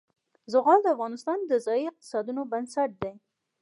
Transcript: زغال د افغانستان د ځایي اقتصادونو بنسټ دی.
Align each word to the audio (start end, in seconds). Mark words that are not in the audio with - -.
زغال 0.53 0.79
د 0.83 0.87
افغانستان 0.95 1.37
د 1.45 1.51
ځایي 1.65 1.83
اقتصادونو 1.91 2.41
بنسټ 2.51 2.89
دی. 3.01 3.13